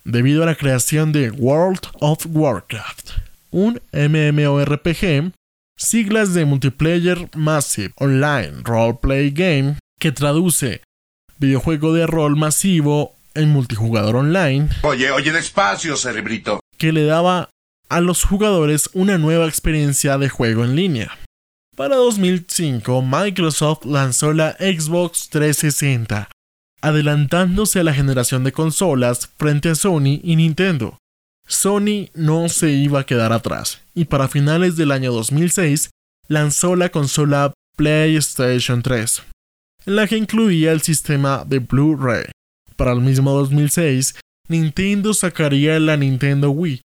debido 0.04 0.42
a 0.42 0.46
la 0.46 0.56
creación 0.56 1.10
de 1.10 1.30
World 1.30 1.80
of 2.00 2.26
Warcraft, 2.28 3.12
un 3.50 3.80
MMORPG 3.92 5.32
siglas 5.76 6.34
de 6.34 6.44
Multiplayer 6.44 7.28
Massive 7.34 7.92
Online 7.96 8.62
Roleplay 8.62 9.30
Game, 9.30 9.78
que 10.00 10.12
traduce 10.12 10.82
videojuego 11.38 11.92
de 11.92 12.06
rol 12.06 12.36
masivo 12.36 13.14
en 13.34 13.50
multijugador 13.50 14.16
online. 14.16 14.68
Oye, 14.82 15.10
oye, 15.10 15.32
despacio, 15.32 15.96
cerebrito. 15.96 16.60
Que 16.78 16.92
le 16.92 17.04
daba 17.04 17.50
a 17.88 18.00
los 18.00 18.24
jugadores 18.24 18.90
una 18.94 19.18
nueva 19.18 19.46
experiencia 19.46 20.18
de 20.18 20.28
juego 20.28 20.64
en 20.64 20.74
línea. 20.74 21.16
Para 21.76 21.96
2005, 21.96 23.02
Microsoft 23.02 23.84
lanzó 23.84 24.32
la 24.32 24.52
Xbox 24.52 25.28
360, 25.28 26.30
adelantándose 26.80 27.80
a 27.80 27.84
la 27.84 27.92
generación 27.92 28.44
de 28.44 28.52
consolas 28.52 29.28
frente 29.36 29.68
a 29.68 29.74
Sony 29.74 30.20
y 30.22 30.36
Nintendo. 30.36 30.98
Sony 31.46 32.10
no 32.14 32.48
se 32.48 32.70
iba 32.72 33.00
a 33.00 33.06
quedar 33.06 33.32
atrás 33.32 33.80
y 33.94 34.06
para 34.06 34.28
finales 34.28 34.76
del 34.76 34.90
año 34.90 35.12
2006 35.12 35.90
lanzó 36.28 36.74
la 36.74 36.88
consola 36.88 37.52
PlayStation 37.76 38.82
3, 38.82 39.22
en 39.86 39.96
la 39.96 40.08
que 40.08 40.16
incluía 40.16 40.72
el 40.72 40.80
sistema 40.82 41.44
de 41.46 41.60
Blu-ray. 41.60 42.24
Para 42.74 42.92
el 42.92 43.00
mismo 43.00 43.32
2006 43.32 44.16
Nintendo 44.48 45.14
sacaría 45.14 45.78
la 45.78 45.96
Nintendo 45.96 46.50
Wii, 46.50 46.80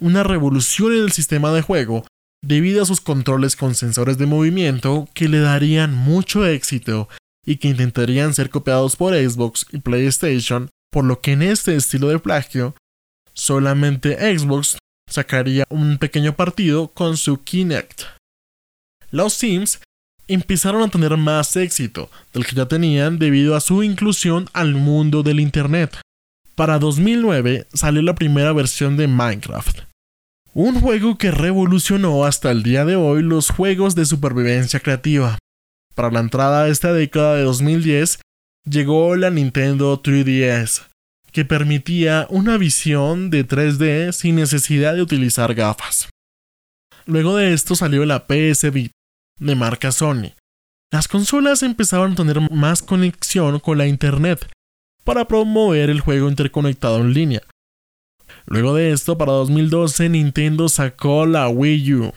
una 0.00 0.22
revolución 0.22 0.92
en 0.92 1.00
el 1.00 1.12
sistema 1.12 1.52
de 1.52 1.62
juego 1.62 2.04
debido 2.42 2.82
a 2.82 2.86
sus 2.86 3.00
controles 3.00 3.56
con 3.56 3.74
sensores 3.74 4.18
de 4.18 4.26
movimiento 4.26 5.08
que 5.14 5.28
le 5.28 5.40
darían 5.40 5.94
mucho 5.94 6.46
éxito 6.46 7.08
y 7.44 7.56
que 7.56 7.68
intentarían 7.68 8.34
ser 8.34 8.50
copiados 8.50 8.96
por 8.96 9.14
Xbox 9.14 9.66
y 9.72 9.78
PlayStation, 9.78 10.68
por 10.90 11.04
lo 11.04 11.20
que 11.20 11.32
en 11.32 11.42
este 11.42 11.74
estilo 11.76 12.08
de 12.08 12.18
plagio, 12.18 12.74
solamente 13.36 14.16
Xbox 14.36 14.78
sacaría 15.08 15.64
un 15.68 15.98
pequeño 15.98 16.34
partido 16.34 16.88
con 16.88 17.16
su 17.16 17.42
Kinect. 17.42 18.02
Los 19.10 19.34
Sims 19.34 19.80
empezaron 20.26 20.82
a 20.82 20.88
tener 20.88 21.16
más 21.16 21.54
éxito 21.56 22.10
del 22.32 22.44
que 22.44 22.56
ya 22.56 22.66
tenían 22.66 23.18
debido 23.18 23.54
a 23.54 23.60
su 23.60 23.82
inclusión 23.82 24.48
al 24.52 24.74
mundo 24.74 25.22
del 25.22 25.40
Internet. 25.40 26.00
Para 26.54 26.78
2009 26.78 27.66
salió 27.72 28.02
la 28.02 28.14
primera 28.14 28.52
versión 28.52 28.96
de 28.96 29.06
Minecraft, 29.06 29.80
un 30.54 30.80
juego 30.80 31.18
que 31.18 31.30
revolucionó 31.30 32.24
hasta 32.24 32.50
el 32.50 32.62
día 32.62 32.84
de 32.84 32.96
hoy 32.96 33.22
los 33.22 33.50
juegos 33.50 33.94
de 33.94 34.06
supervivencia 34.06 34.80
creativa. 34.80 35.38
Para 35.94 36.10
la 36.10 36.20
entrada 36.20 36.64
de 36.64 36.72
esta 36.72 36.92
década 36.92 37.36
de 37.36 37.42
2010 37.42 38.20
llegó 38.64 39.14
la 39.16 39.30
Nintendo 39.30 40.02
3DS, 40.02 40.86
que 41.36 41.44
permitía 41.44 42.26
una 42.30 42.56
visión 42.56 43.28
de 43.28 43.46
3D 43.46 44.12
sin 44.12 44.36
necesidad 44.36 44.94
de 44.94 45.02
utilizar 45.02 45.54
gafas. 45.54 46.08
Luego 47.04 47.36
de 47.36 47.52
esto 47.52 47.74
salió 47.74 48.06
la 48.06 48.26
PS 48.26 48.72
Vita, 48.72 48.94
de 49.38 49.54
marca 49.54 49.92
Sony. 49.92 50.32
Las 50.90 51.08
consolas 51.08 51.62
empezaron 51.62 52.12
a 52.12 52.14
tener 52.14 52.50
más 52.50 52.80
conexión 52.80 53.60
con 53.60 53.76
la 53.76 53.86
Internet 53.86 54.48
para 55.04 55.28
promover 55.28 55.90
el 55.90 56.00
juego 56.00 56.30
interconectado 56.30 57.02
en 57.02 57.12
línea. 57.12 57.42
Luego 58.46 58.72
de 58.74 58.92
esto, 58.92 59.18
para 59.18 59.32
2012, 59.32 60.08
Nintendo 60.08 60.70
sacó 60.70 61.26
la 61.26 61.50
Wii 61.50 61.94
U, 61.96 62.14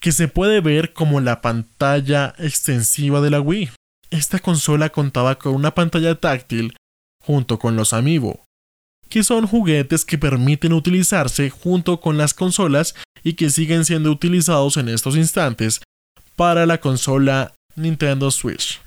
que 0.00 0.10
se 0.10 0.26
puede 0.26 0.62
ver 0.62 0.94
como 0.94 1.20
la 1.20 1.42
pantalla 1.42 2.34
extensiva 2.38 3.20
de 3.20 3.28
la 3.28 3.42
Wii. 3.42 3.68
Esta 4.08 4.38
consola 4.38 4.88
contaba 4.88 5.34
con 5.34 5.54
una 5.54 5.74
pantalla 5.74 6.14
táctil 6.14 6.72
junto 7.22 7.58
con 7.58 7.76
los 7.76 7.92
Amiibo, 7.92 8.44
que 9.08 9.22
son 9.22 9.46
juguetes 9.46 10.04
que 10.04 10.18
permiten 10.18 10.72
utilizarse 10.72 11.50
junto 11.50 12.00
con 12.00 12.18
las 12.18 12.34
consolas 12.34 12.94
y 13.22 13.34
que 13.34 13.50
siguen 13.50 13.84
siendo 13.84 14.10
utilizados 14.10 14.76
en 14.76 14.88
estos 14.88 15.16
instantes 15.16 15.80
para 16.36 16.66
la 16.66 16.78
consola 16.80 17.54
Nintendo 17.74 18.30
Switch. 18.30 18.80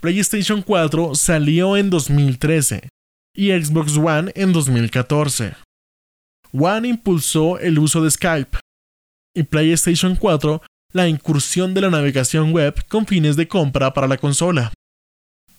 PlayStation 0.00 0.62
4 0.62 1.14
salió 1.14 1.76
en 1.76 1.90
2013 1.90 2.88
y 3.34 3.50
Xbox 3.50 3.96
One 3.96 4.32
en 4.34 4.52
2014. 4.52 5.54
One 6.52 6.88
impulsó 6.88 7.58
el 7.58 7.78
uso 7.78 8.02
de 8.02 8.10
Skype 8.10 8.58
y 9.34 9.42
PlayStation 9.44 10.16
4 10.16 10.62
la 10.92 11.08
incursión 11.08 11.74
de 11.74 11.82
la 11.82 11.90
navegación 11.90 12.52
web 12.52 12.84
con 12.88 13.06
fines 13.06 13.36
de 13.36 13.46
compra 13.46 13.92
para 13.92 14.08
la 14.08 14.16
consola. 14.16 14.72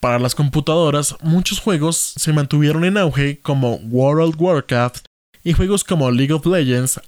Para 0.01 0.17
las 0.17 0.33
computadoras, 0.33 1.15
muchos 1.21 1.59
juegos 1.59 1.95
se 1.95 2.33
mantuvieron 2.33 2.83
en 2.85 2.97
auge 2.97 3.39
como 3.39 3.75
World 3.75 4.33
of 4.33 4.41
Warcraft 4.41 5.05
y 5.43 5.53
juegos 5.53 5.83
como 5.83 6.09
League 6.09 6.33
of 6.33 6.43
Legends 6.47 6.99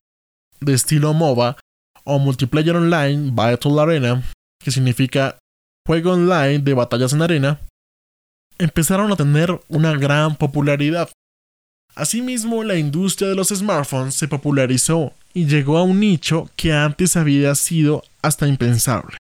de 0.59 0.73
estilo 0.75 1.11
MOBA 1.11 1.57
o 2.03 2.19
Multiplayer 2.19 2.75
Online 2.75 3.31
Battle 3.33 3.81
Arena, 3.81 4.23
que 4.59 4.69
significa 4.69 5.39
juego 5.87 6.11
online 6.11 6.59
de 6.59 6.75
batallas 6.75 7.13
en 7.13 7.23
arena, 7.23 7.59
empezaron 8.59 9.11
a 9.11 9.15
tener 9.15 9.59
una 9.69 9.93
gran 9.93 10.35
popularidad. 10.35 11.09
Asimismo, 11.95 12.63
la 12.63 12.75
industria 12.75 13.27
de 13.27 13.35
los 13.35 13.49
smartphones 13.49 14.13
se 14.13 14.27
popularizó 14.27 15.13
y 15.33 15.47
llegó 15.47 15.79
a 15.79 15.83
un 15.83 15.99
nicho 15.99 16.47
que 16.55 16.73
antes 16.73 17.17
había 17.17 17.55
sido 17.55 18.03
hasta 18.21 18.47
impensable. 18.47 19.17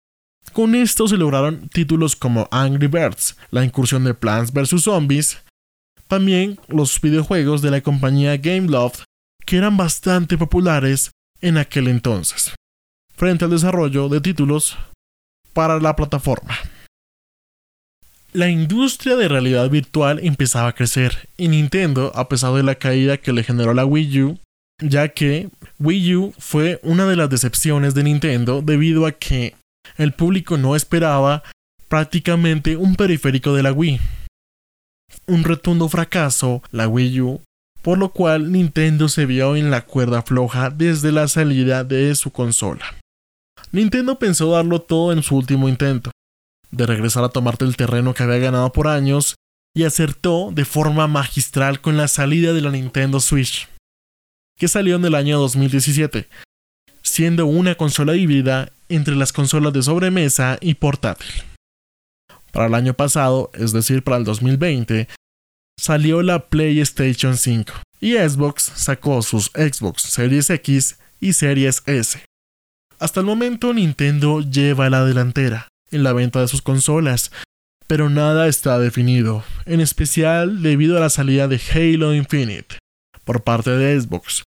Con 0.58 0.74
esto 0.74 1.06
se 1.06 1.16
lograron 1.16 1.68
títulos 1.68 2.16
como 2.16 2.48
Angry 2.50 2.88
Birds, 2.88 3.36
la 3.52 3.64
incursión 3.64 4.02
de 4.02 4.12
Plants 4.12 4.52
vs. 4.52 4.82
Zombies, 4.82 5.38
también 6.08 6.58
los 6.66 7.00
videojuegos 7.00 7.62
de 7.62 7.70
la 7.70 7.80
compañía 7.80 8.36
Gameloft, 8.36 9.04
que 9.46 9.56
eran 9.56 9.76
bastante 9.76 10.36
populares 10.36 11.12
en 11.40 11.58
aquel 11.58 11.86
entonces 11.86 12.52
frente 13.14 13.44
al 13.44 13.52
desarrollo 13.52 14.08
de 14.08 14.20
títulos 14.20 14.76
para 15.52 15.78
la 15.78 15.94
plataforma. 15.94 16.58
La 18.32 18.48
industria 18.48 19.14
de 19.14 19.28
realidad 19.28 19.70
virtual 19.70 20.18
empezaba 20.24 20.70
a 20.70 20.74
crecer 20.74 21.28
y 21.36 21.46
Nintendo, 21.46 22.10
a 22.16 22.28
pesar 22.28 22.52
de 22.54 22.64
la 22.64 22.74
caída 22.74 23.16
que 23.16 23.32
le 23.32 23.44
generó 23.44 23.74
la 23.74 23.84
Wii 23.84 24.22
U, 24.22 24.38
ya 24.80 25.06
que 25.06 25.50
Wii 25.78 26.16
U 26.16 26.34
fue 26.36 26.80
una 26.82 27.06
de 27.06 27.14
las 27.14 27.30
decepciones 27.30 27.94
de 27.94 28.02
Nintendo 28.02 28.60
debido 28.60 29.06
a 29.06 29.12
que 29.12 29.54
el 29.96 30.12
público 30.12 30.58
no 30.58 30.76
esperaba 30.76 31.42
prácticamente 31.88 32.76
un 32.76 32.96
periférico 32.96 33.54
de 33.54 33.62
la 33.62 33.72
Wii. 33.72 34.00
Un 35.26 35.44
rotundo 35.44 35.88
fracaso, 35.88 36.62
la 36.70 36.86
Wii 36.86 37.20
U, 37.20 37.40
por 37.82 37.98
lo 37.98 38.10
cual 38.10 38.52
Nintendo 38.52 39.08
se 39.08 39.26
vio 39.26 39.56
en 39.56 39.70
la 39.70 39.84
cuerda 39.84 40.22
floja 40.22 40.70
desde 40.70 41.12
la 41.12 41.28
salida 41.28 41.84
de 41.84 42.14
su 42.14 42.30
consola. 42.30 42.84
Nintendo 43.72 44.18
pensó 44.18 44.50
darlo 44.50 44.80
todo 44.80 45.12
en 45.12 45.22
su 45.22 45.36
último 45.36 45.68
intento, 45.68 46.10
de 46.70 46.86
regresar 46.86 47.24
a 47.24 47.28
tomarte 47.28 47.64
el 47.64 47.76
terreno 47.76 48.14
que 48.14 48.22
había 48.22 48.38
ganado 48.38 48.72
por 48.72 48.88
años, 48.88 49.36
y 49.74 49.84
acertó 49.84 50.50
de 50.52 50.64
forma 50.64 51.06
magistral 51.06 51.80
con 51.80 51.96
la 51.96 52.08
salida 52.08 52.52
de 52.52 52.60
la 52.60 52.70
Nintendo 52.70 53.20
Switch, 53.20 53.68
que 54.56 54.68
salió 54.68 54.96
en 54.96 55.04
el 55.04 55.14
año 55.14 55.38
2017, 55.38 56.28
siendo 57.02 57.46
una 57.46 57.76
consola 57.76 58.16
híbrida 58.16 58.72
entre 58.88 59.16
las 59.16 59.32
consolas 59.32 59.72
de 59.72 59.82
sobremesa 59.82 60.58
y 60.60 60.74
portátil. 60.74 61.30
Para 62.52 62.66
el 62.66 62.74
año 62.74 62.94
pasado, 62.94 63.50
es 63.54 63.72
decir, 63.72 64.02
para 64.02 64.16
el 64.16 64.24
2020, 64.24 65.08
salió 65.78 66.22
la 66.22 66.48
PlayStation 66.48 67.36
5 67.36 67.72
y 68.00 68.14
Xbox 68.14 68.72
sacó 68.74 69.22
sus 69.22 69.46
Xbox 69.54 70.02
Series 70.02 70.50
X 70.50 70.98
y 71.20 71.32
Series 71.32 71.82
S. 71.86 72.22
Hasta 72.98 73.20
el 73.20 73.26
momento 73.26 73.72
Nintendo 73.72 74.40
lleva 74.40 74.90
la 74.90 75.04
delantera 75.04 75.68
en 75.90 76.02
la 76.02 76.12
venta 76.12 76.40
de 76.40 76.48
sus 76.48 76.62
consolas, 76.62 77.30
pero 77.86 78.10
nada 78.10 78.48
está 78.48 78.78
definido, 78.78 79.44
en 79.66 79.80
especial 79.80 80.62
debido 80.62 80.96
a 80.96 81.00
la 81.00 81.10
salida 81.10 81.48
de 81.48 81.60
Halo 81.72 82.14
Infinite 82.14 82.78
por 83.24 83.42
parte 83.42 83.70
de 83.70 84.00
Xbox 84.00 84.42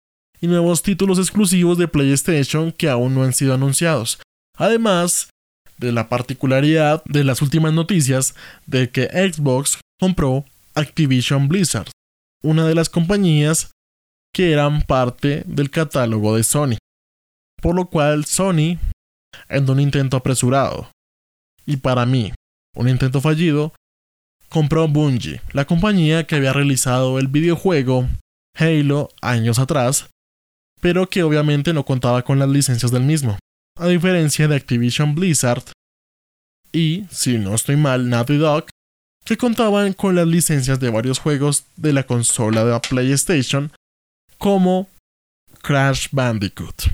y 0.41 0.47
nuevos 0.47 0.83
títulos 0.83 1.19
exclusivos 1.19 1.79
de 1.79 1.89
PlayStation 1.89 2.73
que 2.73 2.89
aún 2.89 3.15
no 3.15 3.25
han 3.25 3.33
sido 3.33 3.55
anunciados. 3.55 4.21
Además 4.57 5.31
de 5.79 5.93
la 5.93 6.09
particularidad 6.09 7.05
de 7.05 7.25
las 7.25 7.43
últimas 7.43 7.73
noticias 7.73 8.35
de 8.67 8.91
que 8.91 9.07
Xbox 9.07 9.79
compró 10.01 10.45
Activision 10.75 11.49
Blizzard, 11.49 11.91
una 12.43 12.67
de 12.67 12.75
las 12.75 12.89
compañías 12.89 13.71
que 14.33 14.53
eran 14.53 14.83
parte 14.83 15.43
del 15.47 15.71
catálogo 15.71 16.37
de 16.37 16.45
Sony. 16.45 16.77
Por 17.61 17.75
lo 17.75 17.87
cual 17.87 18.25
Sony, 18.27 18.79
en 19.49 19.71
un 19.71 19.81
intento 19.81 20.17
apresurado, 20.17 20.91
y 21.65 21.79
para 21.79 22.07
mí, 22.07 22.33
un 22.75 22.89
intento 22.89 23.21
fallido, 23.21 23.73
compró 24.49 24.87
Bungie, 24.89 25.41
la 25.53 25.65
compañía 25.65 26.27
que 26.27 26.37
había 26.37 26.53
realizado 26.53 27.19
el 27.19 27.29
videojuego 27.29 28.09
Halo 28.55 29.09
años 29.21 29.59
atrás, 29.59 30.09
pero 30.81 31.09
que 31.09 31.23
obviamente 31.23 31.73
no 31.73 31.85
contaba 31.85 32.23
con 32.23 32.39
las 32.39 32.49
licencias 32.49 32.93
del 32.93 33.03
mismo, 33.03 33.39
a 33.77 33.87
diferencia 33.89 34.49
de 34.49 34.57
Activision 34.57 35.15
Blizzard 35.15 35.63
y, 36.73 37.07
si 37.11 37.39
no 37.39 37.55
estoy 37.55 37.77
mal, 37.77 38.09
Naughty 38.09 38.37
Dog, 38.37 38.67
que 39.25 39.37
contaban 39.37 39.93
con 39.93 40.15
las 40.15 40.27
licencias 40.27 40.79
de 40.79 40.91
varios 40.91 41.19
juegos 41.19 41.65
de 41.77 41.93
la 41.93 42.05
consola 42.05 42.65
de 42.65 42.71
la 42.71 42.81
PlayStation, 42.81 43.73
como 44.39 44.89
Crash 45.63 46.09
Bandicoot. 46.13 46.91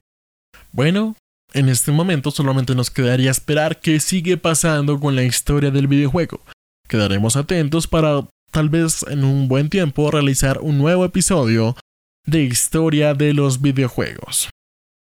Bueno, 0.72 1.16
en 1.52 1.68
este 1.68 1.92
momento 1.92 2.30
solamente 2.30 2.74
nos 2.74 2.90
quedaría 2.90 3.30
esperar 3.30 3.80
qué 3.80 4.00
sigue 4.00 4.36
pasando 4.36 4.98
con 4.98 5.14
la 5.14 5.24
historia 5.24 5.70
del 5.70 5.88
videojuego. 5.88 6.40
Quedaremos 6.88 7.36
atentos 7.36 7.86
para 7.86 8.26
tal 8.50 8.68
vez 8.68 9.04
en 9.08 9.24
un 9.24 9.48
buen 9.48 9.68
tiempo 9.68 10.10
realizar 10.10 10.58
un 10.60 10.78
nuevo 10.78 11.04
episodio 11.04 11.76
de 12.24 12.44
historia 12.44 13.14
de 13.14 13.34
los 13.34 13.60
videojuegos. 13.60 14.48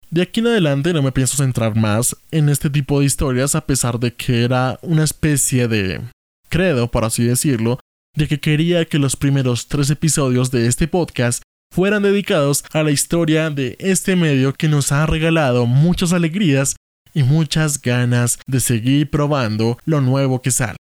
De 0.10 0.22
aquí 0.22 0.40
en 0.40 0.48
adelante 0.48 0.94
no 0.94 1.02
me 1.02 1.12
pienso 1.12 1.38
centrar 1.38 1.76
más 1.76 2.16
en 2.32 2.50
este 2.50 2.70
tipo 2.70 3.00
de 3.00 3.06
historias 3.06 3.56
a 3.56 3.66
pesar 3.66 4.00
de 4.00 4.14
que 4.14 4.44
era 4.44 4.80
una 4.82 5.04
especie 5.04 5.68
de 5.68 6.02
credo, 6.50 6.90
por 6.90 7.06
así 7.06 7.24
decirlo, 7.24 7.80
de 8.16 8.28
que 8.28 8.40
quería 8.40 8.86
que 8.86 9.00
los 9.00 9.16
primeros 9.16 9.68
tres 9.68 9.90
episodios 9.90 10.52
de 10.52 10.68
este 10.68 10.88
podcast 10.88 11.42
fueran 11.74 12.04
dedicados 12.04 12.64
a 12.72 12.84
la 12.84 12.92
historia 12.92 13.50
de 13.50 13.76
este 13.80 14.16
medio 14.16 14.54
que 14.54 14.70
nos 14.70 14.92
ha 14.92 15.06
regalado 15.06 15.66
muchas 15.66 16.14
alegrías 16.14 16.76
y 17.14 17.24
muchas 17.24 17.82
ganas 17.82 18.40
de 18.48 18.60
seguir 18.60 19.10
probando 19.10 19.78
lo 19.86 20.02
nuevo 20.02 20.42
que 20.42 20.52
sale. 20.52 20.78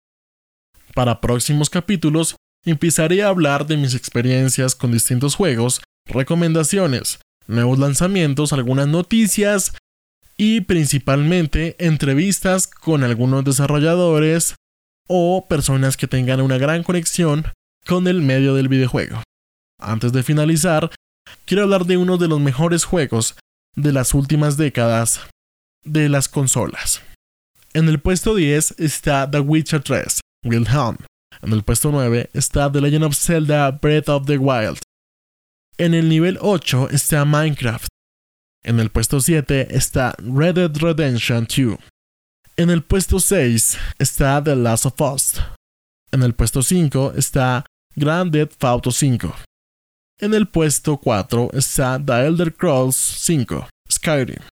Para 0.93 1.21
próximos 1.21 1.69
capítulos 1.69 2.35
empezaré 2.65 3.23
a 3.23 3.29
hablar 3.29 3.65
de 3.65 3.77
mis 3.77 3.95
experiencias 3.95 4.75
con 4.75 4.91
distintos 4.91 5.35
juegos, 5.35 5.81
recomendaciones, 6.05 7.19
nuevos 7.47 7.79
lanzamientos, 7.79 8.53
algunas 8.53 8.87
noticias 8.87 9.73
y 10.37 10.61
principalmente 10.61 11.75
entrevistas 11.79 12.67
con 12.67 13.03
algunos 13.03 13.43
desarrolladores 13.43 14.55
o 15.07 15.47
personas 15.47 15.97
que 15.97 16.07
tengan 16.07 16.41
una 16.41 16.57
gran 16.57 16.83
conexión 16.83 17.45
con 17.85 18.07
el 18.07 18.21
medio 18.21 18.55
del 18.55 18.67
videojuego. 18.67 19.21
Antes 19.79 20.13
de 20.13 20.23
finalizar, 20.23 20.91
quiero 21.45 21.63
hablar 21.63 21.85
de 21.85 21.97
uno 21.97 22.17
de 22.17 22.27
los 22.27 22.39
mejores 22.39 22.85
juegos 22.85 23.35
de 23.75 23.91
las 23.91 24.13
últimas 24.13 24.57
décadas 24.57 25.21
de 25.83 26.09
las 26.09 26.29
consolas. 26.29 27.01
En 27.73 27.87
el 27.87 27.99
puesto 27.99 28.35
10 28.35 28.75
está 28.79 29.29
The 29.29 29.39
Witcher 29.39 29.81
3, 29.81 30.19
Wilhelm. 30.45 30.97
En 31.41 31.53
el 31.53 31.63
puesto 31.63 31.91
9 31.91 32.29
está 32.33 32.71
The 32.71 32.81
Legend 32.81 33.05
of 33.05 33.15
Zelda 33.15 33.71
Breath 33.71 34.09
of 34.09 34.25
the 34.25 34.37
Wild. 34.37 34.79
En 35.81 35.95
el 35.95 36.09
nivel 36.09 36.37
8 36.39 36.89
está 36.91 37.25
Minecraft. 37.25 37.87
En 38.63 38.79
el 38.79 38.91
puesto 38.91 39.19
7 39.19 39.75
está 39.75 40.13
Red 40.19 40.53
Dead 40.53 40.77
Redemption 40.77 41.47
2. 41.47 41.75
En 42.55 42.69
el 42.69 42.83
puesto 42.83 43.19
6 43.19 43.79
está 43.97 44.43
The 44.43 44.55
Last 44.55 44.85
of 44.85 45.01
Us. 45.01 45.41
En 46.11 46.21
el 46.21 46.35
puesto 46.35 46.61
5 46.61 47.13
está 47.17 47.65
Grand 47.95 48.31
Theft 48.31 48.63
Auto 48.63 48.91
5. 48.91 49.33
En 50.19 50.35
el 50.35 50.47
puesto 50.47 50.97
4 50.97 51.49
está 51.53 51.99
The 52.05 52.27
Elder 52.27 52.53
Scrolls 52.53 52.95
5, 52.95 53.67
Skyrim. 53.91 54.43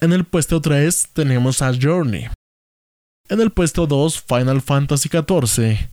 En 0.00 0.12
el 0.12 0.24
puesto 0.24 0.60
3 0.60 1.10
tenemos 1.12 1.62
a 1.62 1.72
Journey. 1.80 2.28
En 3.28 3.40
el 3.40 3.52
puesto 3.52 3.86
2 3.86 4.20
Final 4.20 4.60
Fantasy 4.60 5.08
XIV. 5.08 5.90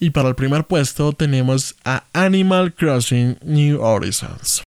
Y 0.00 0.10
para 0.10 0.30
el 0.30 0.34
primer 0.34 0.64
puesto 0.64 1.12
tenemos 1.12 1.76
a 1.84 2.04
Animal 2.14 2.74
Crossing 2.74 3.36
New 3.44 3.82
Horizons. 3.82 4.62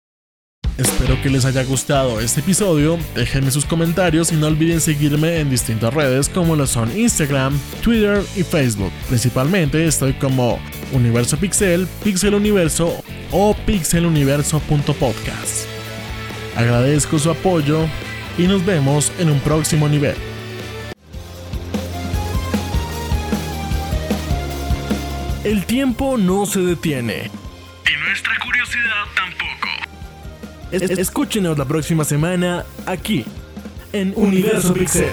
Espero 0.78 1.20
que 1.20 1.28
les 1.28 1.44
haya 1.44 1.64
gustado 1.64 2.20
este 2.20 2.40
episodio, 2.40 2.98
déjenme 3.14 3.50
sus 3.50 3.66
comentarios 3.66 4.32
y 4.32 4.36
no 4.36 4.46
olviden 4.46 4.80
seguirme 4.80 5.40
en 5.40 5.50
distintas 5.50 5.92
redes 5.92 6.28
como 6.28 6.56
lo 6.56 6.66
son 6.66 6.96
Instagram, 6.96 7.58
Twitter 7.82 8.22
y 8.36 8.42
Facebook. 8.42 8.92
Principalmente 9.08 9.86
estoy 9.86 10.14
como 10.14 10.58
Universo 10.92 11.36
Pixel, 11.36 11.86
Pixel 12.04 12.34
Universo 12.34 13.02
o 13.32 13.54
pixeluniverso.podcast. 13.66 15.66
Agradezco 16.56 17.18
su 17.18 17.30
apoyo 17.30 17.86
y 18.38 18.46
nos 18.46 18.64
vemos 18.64 19.12
en 19.18 19.30
un 19.30 19.40
próximo 19.40 19.88
nivel. 19.88 20.27
El 25.48 25.64
tiempo 25.64 26.18
no 26.18 26.44
se 26.46 26.60
detiene. 26.60 27.30
Y 27.86 28.04
nuestra 28.06 28.32
curiosidad 28.44 29.04
tampoco. 29.14 29.68
Es- 30.70 30.90
escúchenos 30.90 31.56
la 31.56 31.64
próxima 31.64 32.04
semana 32.04 32.64
aquí 32.84 33.24
en 33.92 34.12
Universo 34.14 34.74
Pixel. 34.74 35.08